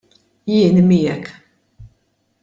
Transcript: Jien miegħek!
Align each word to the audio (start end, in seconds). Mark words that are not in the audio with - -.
Jien 0.51 0.79
miegħek! 0.91 1.29